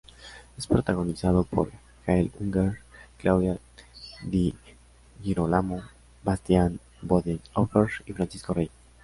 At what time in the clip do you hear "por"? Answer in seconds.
1.43-1.69